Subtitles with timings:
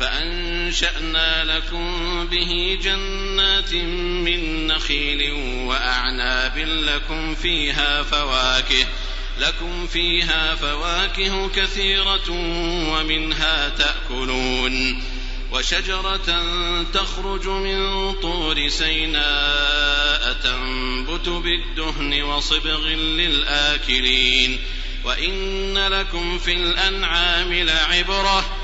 [0.00, 3.74] فأنشأنا لكم به جنات
[4.24, 5.32] من نخيل
[5.66, 8.86] وأعناب لكم فيها فواكه
[9.38, 12.30] لكم فيها فواكه كثيرة
[12.90, 15.02] ومنها تأكلون.
[15.52, 16.42] وشجرة
[16.94, 24.58] تخرج من طور سيناء تنبت بالدهن وصبغ للآكلين.
[25.04, 28.63] وإن لكم في الأنعام لعبرة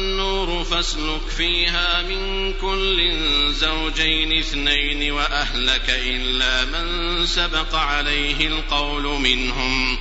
[0.71, 3.13] فاسلك فيها من كل
[3.53, 9.97] زوجين اثنين وأهلك إلا من سبق عليه القول منهم.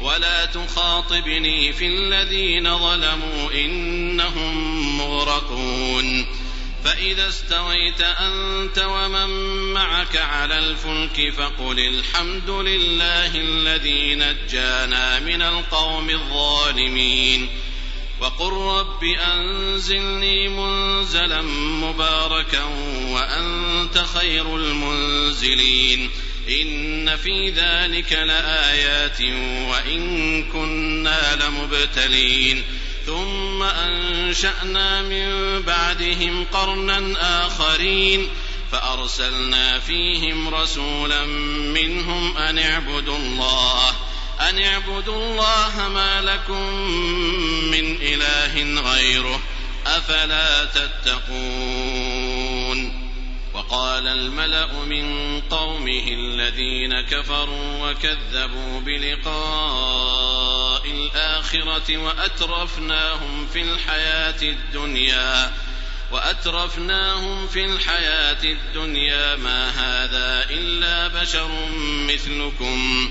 [0.00, 6.26] ولا تخاطبني في الذين ظلموا إنهم مغرقون.
[6.84, 9.28] فإذا استويت أنت ومن
[9.72, 17.48] معك على الفلك فقل الحمد لله الذي نجانا من القوم الظالمين.
[18.20, 21.42] وقل رب أنزلني منزلا
[21.82, 22.64] مباركا
[23.08, 26.10] وأنت خير المنزلين.
[26.48, 29.20] إن في ذلك لآيات
[29.68, 32.62] وإن كنا لمبتلين.
[33.06, 38.28] ثم أنشأنا من بعدهم قرنا آخرين.
[38.72, 41.24] فأرسلنا فيهم رسولا
[41.74, 43.99] منهم أن اعبدوا الله.
[44.50, 46.74] أن اعبدوا الله ما لكم
[47.70, 49.40] من إله غيره
[49.86, 52.20] أفلا تتقون.
[53.54, 60.30] وقال الملأ من قومه الذين كفروا وكذبوا بلقاء
[60.90, 65.52] الآخرة وأترفناهم في الحياة الدنيا
[66.12, 71.50] وأترفناهم في الحياة الدنيا ما هذا إلا بشر
[72.08, 73.10] مثلكم.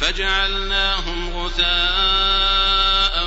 [0.00, 3.26] فجعلناهم غثاء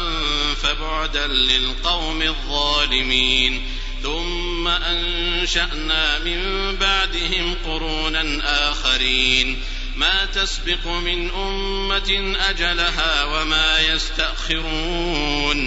[0.55, 3.71] فبعدا للقوم الظالمين.
[4.03, 9.63] ثم أنشأنا من بعدهم قرونا آخرين.
[9.95, 15.59] ما تسبق من أمة أجلها وما يستأخرون.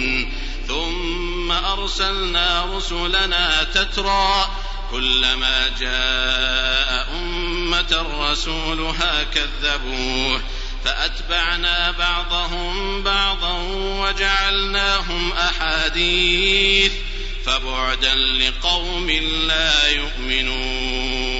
[0.67, 4.49] ثم أرسلنا رسلنا تترى
[4.91, 10.41] كلما جاء أمة رسولها كذبوه
[10.83, 16.91] فأتبعنا بعضهم بعضا وجعلناهم أحاديث
[17.45, 19.09] فبعدا لقوم
[19.47, 21.33] لا يؤمنون.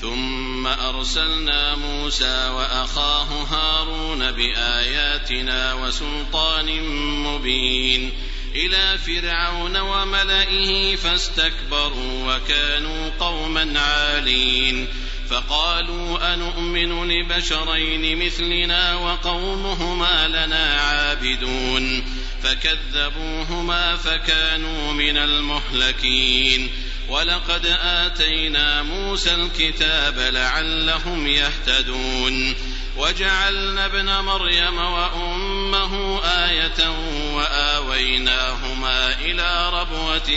[0.00, 6.82] ثم أرسلنا موسى وأخاه هارون بآياتنا وسلطان
[7.24, 8.12] مبين
[8.54, 14.88] إلى فرعون وملئه فاستكبروا وكانوا قوما عالين.
[15.32, 22.04] فقالوا أنؤمن لبشرين مثلنا وقومهما لنا عابدون
[22.42, 26.68] فكذبوهما فكانوا من المهلكين
[27.08, 32.54] ولقد آتينا موسى الكتاب لعلهم يهتدون
[32.96, 36.90] وجعلنا ابن مريم وأمه آية
[37.32, 40.30] وآويناهما إلى ربوة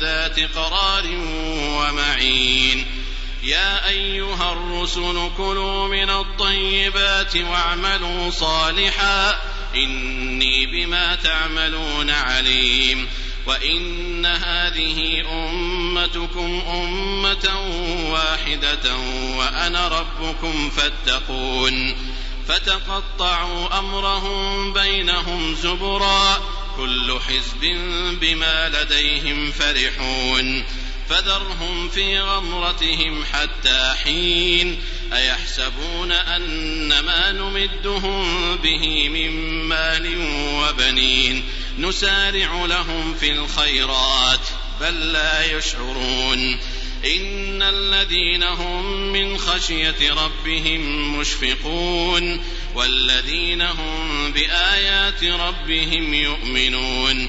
[0.00, 1.06] ذات قرار
[1.56, 3.05] ومعين
[3.46, 9.34] يا أيها الرسل كلوا من الطيبات واعملوا صالحا
[9.74, 13.08] إني بما تعملون عليم
[13.46, 17.60] وإن هذه أمتكم أمة
[18.10, 18.96] واحدة
[19.36, 21.96] وأنا ربكم فاتقون
[22.48, 26.38] فتقطعوا أمرهم بينهم زبرا
[26.76, 27.60] كل حزب
[28.20, 30.64] بما لديهم فرحون
[31.08, 34.80] فذرهم في غمرتهم حتى حين
[35.12, 39.30] أيحسبون أن ما نمدهم به من
[39.62, 40.18] مال
[40.54, 41.44] وبنين
[41.78, 44.48] نسارع لهم في الخيرات
[44.80, 46.58] بل لا يشعرون
[47.04, 57.28] إن الذين هم من خشية ربهم مشفقون والذين هم بآيات ربهم يؤمنون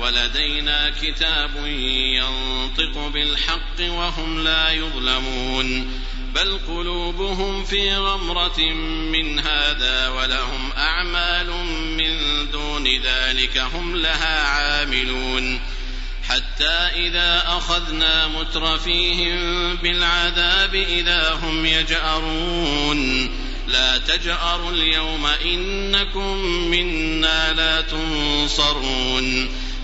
[0.00, 1.66] ولدينا كتاب
[2.16, 6.00] ينطق بالحق وهم لا يظلمون
[6.34, 8.60] بل قلوبهم في غمرة
[9.12, 11.50] من هذا ولهم أعمال
[11.96, 12.16] من
[12.50, 15.60] دون ذلك هم لها عاملون
[16.28, 23.30] حتى إذا أخذنا مترفيهم بالعذاب إذا هم يجأرون
[23.68, 26.36] لا تجأروا اليوم إنكم
[26.70, 29.48] منا لا تنصرون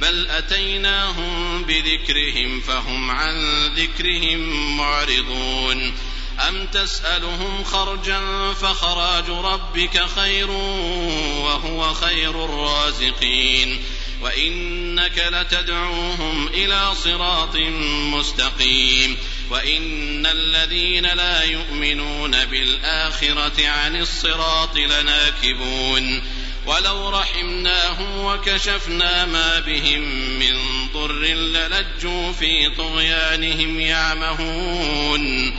[0.00, 5.92] بل أتيناهم بذكرهم فهم عن ذكرهم معرضون
[6.48, 10.50] أم تسألهم خرجا فخراج ربك خير
[11.40, 13.82] وهو خير الرازقين
[14.22, 17.56] وإنك لتدعوهم إلى صراط
[18.14, 19.16] مستقيم
[19.50, 26.22] وإن الذين لا يؤمنون بالآخرة عن الصراط لناكبون
[26.66, 30.00] ولو رحمناهم وكشفنا ما بهم
[30.38, 35.54] من ضر للجوا في طغيانهم يعمهون.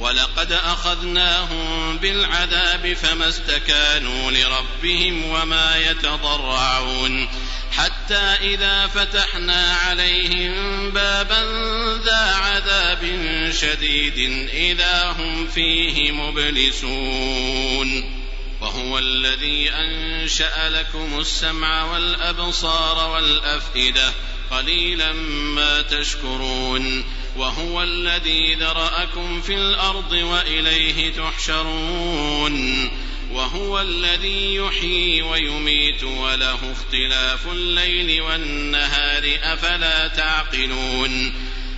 [0.00, 7.28] ولقد أخذناهم بالعذاب فما استكانوا لربهم وما يتضرعون.
[7.72, 11.44] حتى إذا فتحنا عليهم بابا
[12.04, 13.02] ذا عذاب
[13.60, 18.19] شديد إذا هم فيه مبلسون.
[18.70, 24.12] وهو الذي أنشأ لكم السمع والأبصار والأفئدة.
[24.50, 27.04] قليلا ما تشكرون.
[27.36, 32.90] وهو الذي ذرأكم في الأرض وإليه تحشرون.
[33.32, 39.38] وهو الذي يحيي ويميت وله اختلاف الليل والنهار.
[39.42, 41.32] أفلا تعقلون؟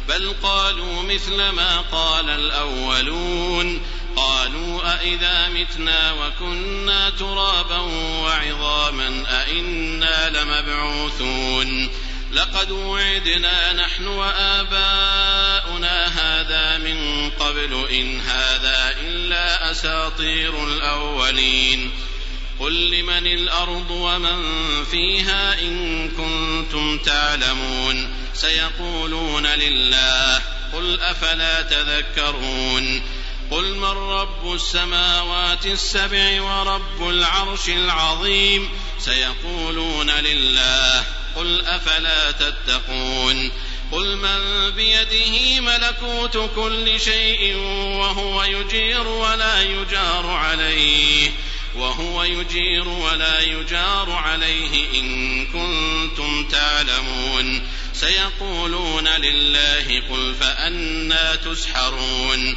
[0.09, 3.81] بل قالوا مثل ما قال الأولون.
[4.17, 7.79] قالوا أإذا متنا وكنا ترابا
[8.23, 11.91] وعظاما أإنا لمبعوثون
[12.33, 21.91] لقد وعدنا نحن وآباؤنا هذا من قبل إن هذا إلا أساطير الأولين
[22.61, 24.41] قل لمن الأرض ومن
[24.85, 30.43] فيها إن كنتم تعلمون سيقولون لله
[30.73, 33.03] قل أفلا تذكرون
[33.53, 38.69] قل من رب السماوات السبع ورب العرش العظيم
[38.99, 41.05] سيقولون لله
[41.37, 43.53] قل أفلا تتقون
[43.93, 47.57] قل من بيده ملكوت كل شيء
[47.99, 51.31] وهو يجير ولا يجار عليه
[51.77, 57.63] وهو يجير ولا يجار عليه إن كنتم تعلمون
[57.95, 62.57] سيقولون لله قل فأنا تسحرون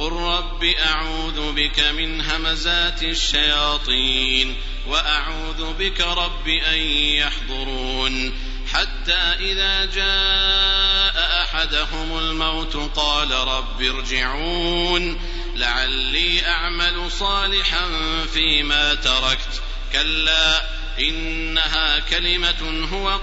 [0.00, 6.78] وقل رب أعوذ بك من همزات الشياطين وأعوذ بك رب أن
[7.16, 8.32] يحضرون
[8.72, 15.20] حتى إذا جاء أحدهم الموت قال رب ارجعون
[15.56, 17.86] لعلي أعمل صالحا
[18.32, 20.62] فيما تركت كلا
[20.98, 23.20] إنها كلمة هو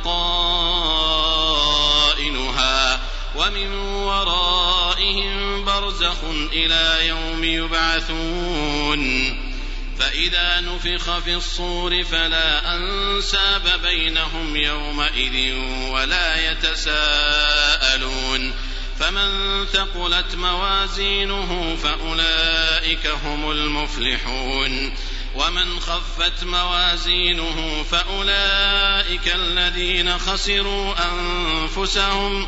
[1.26, 2.28] قائلها
[3.36, 3.74] ومن
[5.08, 6.18] ورائهم برزخ
[6.54, 9.34] إلى يوم يبعثون.
[10.00, 15.56] فإذا نفخ في الصور فلا أنساب بينهم يومئذ
[15.92, 18.54] ولا يتساءلون.
[19.00, 24.94] فمن ثقلت موازينه فأولئك هم المفلحون.
[25.36, 32.48] ومن خفت موازينه فأولئك الذين خسروا أنفسهم.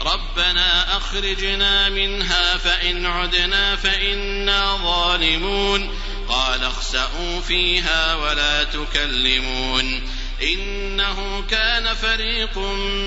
[0.00, 5.98] ربنا أخرجنا منها فإن عدنا فإنا ظالمون.
[6.28, 10.08] قال اخسأوا فيها ولا تكلمون.
[10.42, 12.58] إنه كان فريق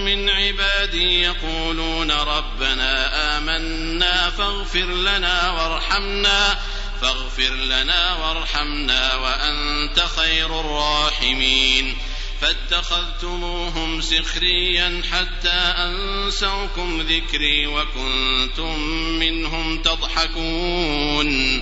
[0.06, 6.60] من عبادي يقولون ربنا آمنا فاغفر لنا وارحمنا
[7.02, 11.98] فاغفر لنا وارحمنا وأنت خير الراحمين.
[12.42, 18.80] فاتخذتموهم سخريا حتى أنسوكم ذكري وكنتم
[19.20, 21.62] منهم تضحكون.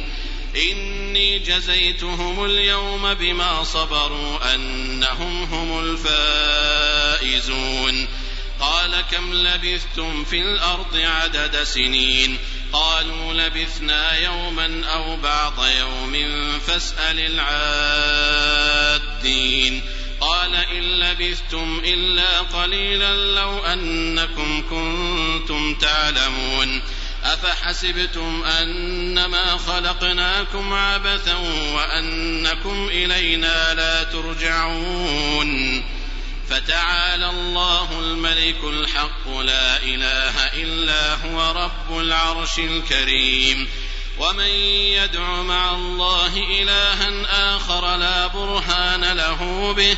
[0.56, 5.80] إني جزيتهم اليوم بما صبروا أنهم هم
[7.20, 8.08] الفائزون.
[8.60, 12.38] قال كم لبثتم في الأرض عدد سنين؟
[12.74, 16.34] قالوا لبثنا يوما أو بعض يوم
[16.68, 17.20] فاسأل
[19.20, 19.99] العادين.
[20.22, 26.82] قال إن لبثتم إلا قليلا لو أنكم كنتم تعلمون
[27.24, 31.36] أفحسبتم أنما خلقناكم عبثا
[31.74, 35.84] وأنكم إلينا لا ترجعون
[36.50, 43.68] فتعالى الله الملك الحق لا إله إلا هو رب العرش الكريم
[44.20, 44.50] ومن
[44.94, 49.98] يدع مع الله إلها آخر لا برهان له به